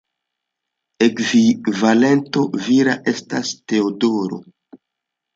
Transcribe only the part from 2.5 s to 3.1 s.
vira